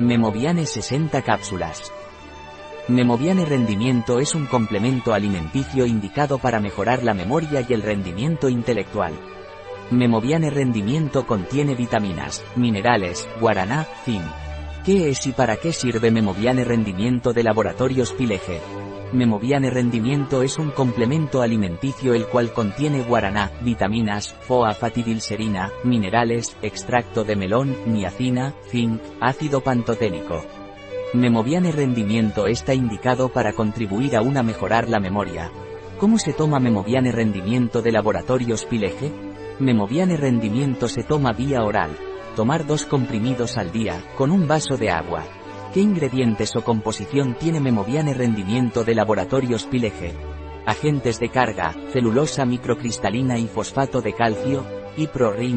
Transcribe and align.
Memoviane 0.00 0.66
60 0.66 1.22
cápsulas. 1.22 1.92
Memoviane 2.88 3.44
Rendimiento 3.44 4.18
es 4.18 4.34
un 4.34 4.46
complemento 4.46 5.14
alimenticio 5.14 5.86
indicado 5.86 6.38
para 6.38 6.58
mejorar 6.58 7.04
la 7.04 7.14
memoria 7.14 7.64
y 7.66 7.72
el 7.72 7.82
rendimiento 7.82 8.48
intelectual. 8.48 9.12
Memoviane 9.92 10.50
Rendimiento 10.50 11.28
contiene 11.28 11.76
vitaminas, 11.76 12.42
minerales, 12.56 13.28
guaraná, 13.38 13.86
zinc. 14.04 14.24
¿Qué 14.84 15.10
es 15.10 15.24
y 15.28 15.32
para 15.32 15.58
qué 15.58 15.72
sirve 15.72 16.10
Memoviane 16.10 16.64
Rendimiento 16.64 17.32
de 17.32 17.44
Laboratorios 17.44 18.12
Pileje? 18.14 18.60
Memoviane 19.12 19.70
Rendimiento 19.70 20.42
es 20.42 20.58
un 20.58 20.70
complemento 20.70 21.42
alimenticio 21.42 22.14
el 22.14 22.26
cual 22.26 22.52
contiene 22.52 23.02
guaraná, 23.02 23.52
vitaminas, 23.60 24.34
foa-fatidilserina, 24.40 25.70
minerales, 25.84 26.56
extracto 26.62 27.22
de 27.22 27.36
melón, 27.36 27.76
niacina, 27.86 28.54
zinc, 28.68 29.00
ácido 29.20 29.60
pantoténico. 29.60 30.44
Memoviane 31.12 31.70
Rendimiento 31.70 32.48
está 32.48 32.74
indicado 32.74 33.28
para 33.28 33.52
contribuir 33.52 34.16
a 34.16 34.22
una 34.22 34.42
mejorar 34.42 34.88
la 34.88 34.98
memoria. 34.98 35.50
¿Cómo 35.98 36.18
se 36.18 36.32
toma 36.32 36.58
Memoviane 36.58 37.12
Rendimiento 37.12 37.82
de 37.82 37.92
Laboratorios 37.92 38.64
Pileje? 38.64 39.12
Memoviane 39.60 40.16
Rendimiento 40.16 40.88
se 40.88 41.04
toma 41.04 41.32
vía 41.32 41.62
oral. 41.62 41.96
Tomar 42.34 42.66
dos 42.66 42.84
comprimidos 42.84 43.56
al 43.58 43.70
día, 43.70 44.02
con 44.16 44.32
un 44.32 44.48
vaso 44.48 44.76
de 44.76 44.90
agua. 44.90 45.22
¿Qué 45.74 45.80
ingredientes 45.80 46.54
o 46.54 46.62
composición 46.62 47.34
tiene 47.34 47.58
Memoviane 47.58 48.14
Rendimiento 48.14 48.84
de 48.84 48.94
Laboratorios 48.94 49.64
Pileje? 49.64 50.14
Agentes 50.66 51.18
de 51.18 51.30
carga, 51.30 51.74
celulosa 51.92 52.44
microcristalina 52.44 53.38
y 53.38 53.48
fosfato 53.48 54.00
de 54.00 54.12
calcio, 54.12 54.64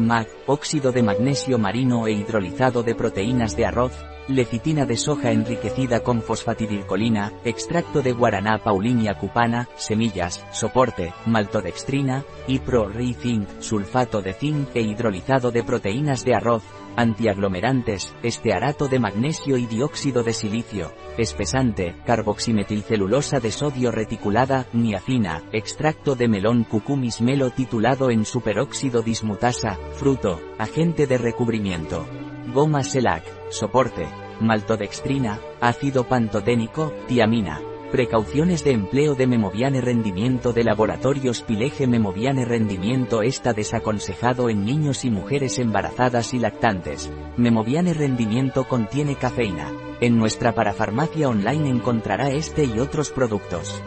Mag, 0.00 0.26
óxido 0.48 0.90
de 0.90 1.04
magnesio 1.04 1.56
marino 1.56 2.08
e 2.08 2.14
hidrolizado 2.14 2.82
de 2.82 2.96
proteínas 2.96 3.56
de 3.56 3.66
arroz, 3.66 3.92
lecitina 4.28 4.84
de 4.84 4.96
soja 4.96 5.32
enriquecida 5.32 6.00
con 6.00 6.22
fosfatidilcolina, 6.22 7.32
extracto 7.44 8.02
de 8.02 8.12
guaraná 8.12 8.58
paulinia 8.58 9.14
cupana, 9.14 9.68
semillas, 9.76 10.44
soporte, 10.52 11.12
maltodextrina, 11.26 12.24
zinc, 12.46 13.48
sulfato 13.60 14.22
de 14.22 14.34
zinc 14.34 14.68
e 14.74 14.82
hidrolizado 14.82 15.50
de 15.50 15.62
proteínas 15.62 16.24
de 16.24 16.34
arroz, 16.34 16.62
antiaglomerantes, 16.96 18.14
estearato 18.22 18.88
de 18.88 18.98
magnesio 18.98 19.56
y 19.56 19.66
dióxido 19.66 20.22
de 20.22 20.32
silicio, 20.32 20.92
espesante, 21.16 21.94
carboximetilcelulosa 22.04 23.40
de 23.40 23.52
sodio 23.52 23.90
reticulada, 23.90 24.66
niacina, 24.72 25.42
extracto 25.52 26.16
de 26.16 26.28
melón 26.28 26.64
cucumis 26.64 27.20
melo 27.20 27.50
titulado 27.50 28.10
en 28.10 28.24
superóxido 28.24 29.02
dismutasa, 29.02 29.78
fruto, 29.94 30.40
agente 30.58 31.06
de 31.06 31.18
recubrimiento. 31.18 32.27
Goma 32.52 32.82
Selac, 32.82 33.24
soporte, 33.50 34.08
maltodextrina, 34.40 35.38
ácido 35.60 36.04
pantoténico, 36.04 36.94
tiamina. 37.06 37.60
Precauciones 37.92 38.64
de 38.64 38.72
empleo 38.72 39.14
de 39.14 39.26
Memoviane 39.26 39.82
Rendimiento 39.82 40.52
de 40.54 40.64
Laboratorios 40.64 41.42
Pileje 41.42 41.86
Memoviane 41.86 42.46
Rendimiento 42.46 43.22
está 43.22 43.52
desaconsejado 43.52 44.48
en 44.48 44.64
niños 44.64 45.04
y 45.04 45.10
mujeres 45.10 45.58
embarazadas 45.58 46.32
y 46.32 46.38
lactantes. 46.38 47.10
Memoviane 47.36 47.92
Rendimiento 47.92 48.64
contiene 48.66 49.16
cafeína. 49.16 49.70
En 50.00 50.16
nuestra 50.16 50.54
parafarmacia 50.54 51.28
online 51.28 51.68
encontrará 51.68 52.30
este 52.30 52.64
y 52.64 52.78
otros 52.78 53.10
productos. 53.10 53.82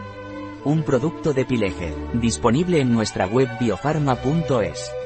Un 0.64 0.84
producto 0.84 1.32
de 1.32 1.44
Pileje, 1.44 1.94
disponible 2.14 2.80
en 2.80 2.92
nuestra 2.92 3.26
web 3.26 3.48
biofarma.es. 3.58 5.01